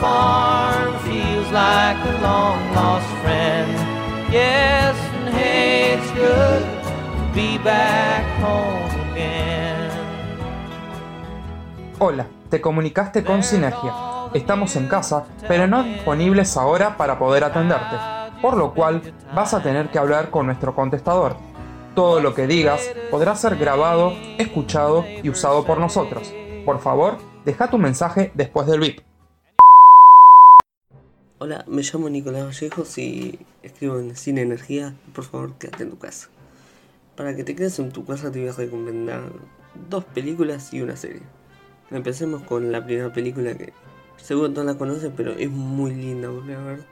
[0.00, 3.72] farm feels like a long lost friend.
[4.30, 9.90] Yes, and hey, it's good to be back home again.
[11.98, 13.92] Hola, te comunicaste con Sinergia.
[14.34, 17.96] Estamos en casa, pero no disponibles ahora para poder atenderte,
[18.42, 19.00] por lo cual
[19.34, 21.36] vas a tener que hablar con nuestro contestador.
[21.94, 26.34] Todo lo que digas podrá ser grabado, escuchado y usado por nosotros.
[26.66, 29.00] Por favor, deja tu mensaje después del VIP.
[31.38, 34.94] Hola, me llamo Nicolás Vallejos y escribo en Cine Energía.
[35.14, 36.28] Por favor, quédate en tu casa.
[37.16, 39.22] Para que te quedes en tu casa te voy a recomendar
[39.90, 41.22] dos películas y una serie.
[41.90, 43.72] Empecemos con la primera película que
[44.16, 46.84] seguro todos la conocen, pero es muy linda volver a ver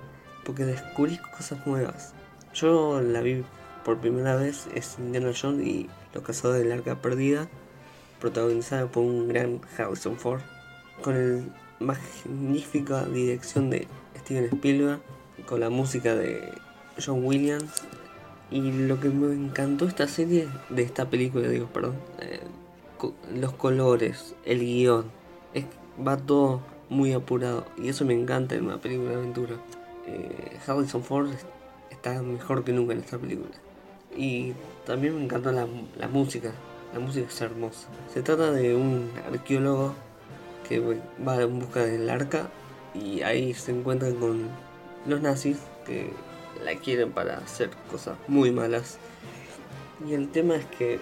[0.44, 2.14] porque descubrís cosas nuevas.
[2.52, 3.44] Yo la vi
[3.84, 7.48] por primera vez, es Indiana Jones y Los Cazadores del Arca Perdida,
[8.22, 10.40] protagonizada por un gran Harrison Ford,
[11.02, 11.42] con la
[11.80, 13.88] magnífica dirección de
[14.20, 15.00] Steven Spielberg,
[15.44, 16.52] con la música de
[17.04, 17.82] John Williams.
[18.52, 22.40] Y lo que me encantó esta serie, de esta película, digo, perdón, eh,
[23.34, 25.06] los colores, el guion,
[25.52, 25.64] es,
[26.06, 29.56] va todo muy apurado y eso me encanta en una película de aventura.
[30.06, 31.30] Eh, Harrison Ford
[31.90, 33.50] está mejor que nunca en esta película.
[34.16, 34.52] Y
[34.86, 35.66] también me encanta la,
[35.98, 36.52] la música,
[36.92, 37.88] la música es hermosa.
[38.12, 39.94] Se trata de un arqueólogo
[40.68, 40.80] que
[41.26, 42.50] va en busca del arca
[42.94, 44.48] y ahí se encuentran con
[45.06, 46.12] los nazis que
[46.64, 48.98] la quieren para hacer cosas muy malas.
[50.06, 51.00] Y el tema es que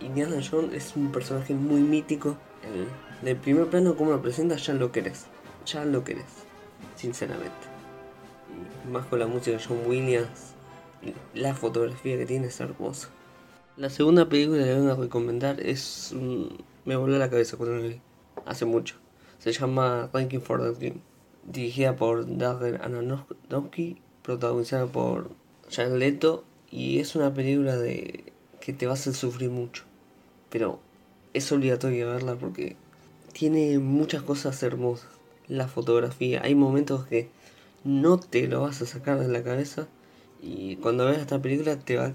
[0.00, 2.36] Indiana Jones es un personaje muy mítico.
[2.62, 2.86] El,
[3.24, 5.26] del primer plano, como lo presenta, ya lo querés.
[5.66, 6.24] Ya lo querés,
[6.96, 7.52] sinceramente.
[8.86, 10.54] Y más con la música de John Williams,
[11.34, 13.08] la fotografía que tiene es hermosa.
[13.78, 16.12] La segunda película que vengo a recomendar es.
[16.12, 16.46] mm,
[16.84, 18.00] me voló la cabeza cuando la vi.
[18.44, 18.96] Hace mucho.
[19.38, 21.00] Se llama Ranking for the Dream.
[21.44, 25.30] Dirigida por Darren Aronofsky, protagonizada por
[25.70, 26.42] Jared Leto.
[26.72, 29.84] Y es una película de que te va a hacer sufrir mucho.
[30.50, 30.80] Pero
[31.32, 32.74] es obligatorio verla porque
[33.32, 35.08] tiene muchas cosas hermosas.
[35.46, 37.28] La fotografía, hay momentos que
[37.84, 39.86] no te lo vas a sacar de la cabeza.
[40.42, 42.14] Y cuando veas esta película te va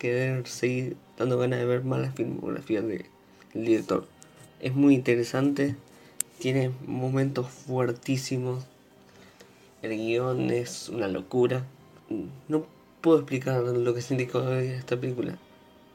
[0.00, 3.04] querer seguir dando ganas de ver más la filmografía de-
[3.52, 4.06] del director.
[4.58, 5.76] Es muy interesante,
[6.38, 8.64] tiene momentos fuertísimos.
[9.82, 11.64] El guion es una locura.
[12.48, 12.66] No
[13.02, 15.38] puedo explicar lo que vi esta película.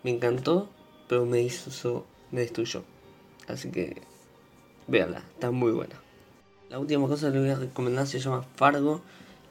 [0.03, 0.69] Me encantó,
[1.09, 2.83] pero me hizo, me destruyó.
[3.47, 4.01] Así que
[4.87, 5.95] véanla, está muy buena.
[6.69, 9.01] La última cosa que les voy a recomendar se llama Fargo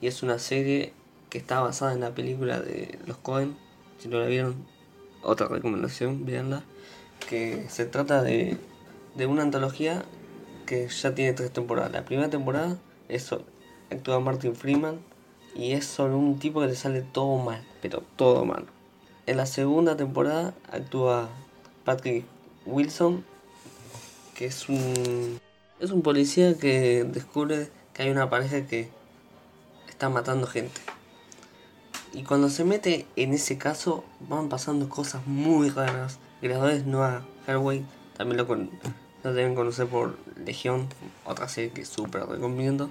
[0.00, 0.92] y es una serie
[1.30, 3.56] que está basada en la película de los Cohen.
[4.04, 4.66] Si no la vieron,
[5.22, 6.62] otra recomendación, véanla.
[7.26, 8.58] Que se trata de,
[9.14, 10.04] de una antología
[10.66, 11.90] que ya tiene tres temporadas.
[11.90, 12.76] La primera temporada
[13.08, 13.30] es
[13.90, 15.00] actúa Martin Freeman
[15.54, 18.66] y es sobre un tipo que le sale todo mal, pero todo mal.
[19.24, 21.30] En la segunda temporada actúa
[21.86, 22.26] Patrick
[22.66, 23.24] Wilson,
[24.34, 25.40] que es un
[25.80, 28.90] es un policía que descubre que hay una pareja que
[29.88, 30.82] está matando gente.
[32.14, 36.18] Y cuando se mete en ese caso van pasando cosas muy raras.
[36.40, 37.84] Creadores Noah Haraway
[38.16, 38.70] también lo, con,
[39.24, 40.88] lo deben conocer por Legión,
[41.24, 42.90] otra serie que súper recomiendo.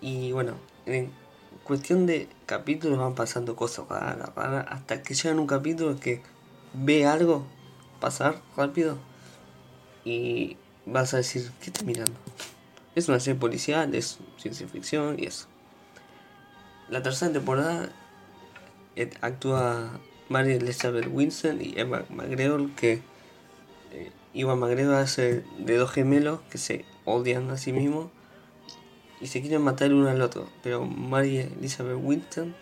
[0.00, 0.54] Y bueno,
[0.86, 1.12] en
[1.62, 6.22] cuestión de capítulos van pasando cosas raras, raras, hasta que llegan un capítulo que
[6.74, 7.46] ve algo
[8.00, 8.98] pasar rápido
[10.04, 12.18] y vas a decir, ¿qué estás mirando?
[12.96, 15.46] Es una serie policial, es ciencia ficción y eso.
[16.92, 17.88] La tercera temporada
[18.96, 19.98] eh, actúa
[20.28, 23.00] Mary Elizabeth Winson y Eva McGregor, que
[23.92, 28.10] eh, McGregor hace de dos gemelos que se odian a sí mismos
[29.22, 30.50] y se quieren matar uno al otro.
[30.62, 32.54] Pero Mary Elizabeth Winson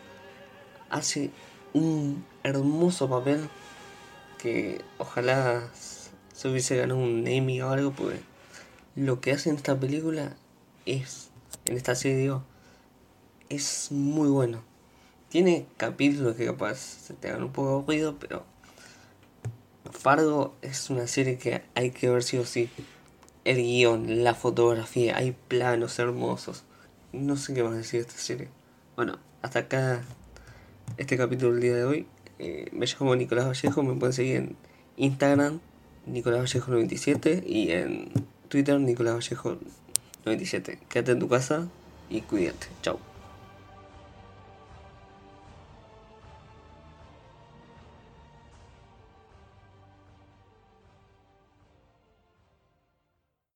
[0.90, 1.32] hace
[1.72, 3.48] un hermoso papel
[4.38, 5.68] que ojalá
[6.32, 8.20] se hubiese ganado un Emmy o algo, porque
[8.94, 10.36] lo que hace en esta película
[10.86, 11.30] es,
[11.64, 12.44] en esta serie digo,
[13.50, 14.62] es muy bueno.
[15.28, 18.44] Tiene capítulos que capaz se te hagan un poco aburrido, pero
[19.90, 22.70] Fargo es una serie que hay que ver sí o sí.
[23.44, 26.64] El guion, la fotografía, hay planos hermosos.
[27.12, 28.48] No sé qué más decir de esta serie.
[28.96, 30.02] Bueno, hasta acá
[30.96, 32.06] este capítulo del día de hoy.
[32.38, 34.56] Eh, me llamo Nicolás Vallejo, me pueden seguir en
[34.96, 35.60] Instagram,
[36.06, 38.10] Nicolás Vallejo 97 y en
[38.48, 39.58] Twitter, Nicolás Vallejo
[40.24, 40.78] 97.
[40.88, 41.68] Quédate en tu casa
[42.08, 42.68] y cuídate.
[42.82, 43.09] Chao.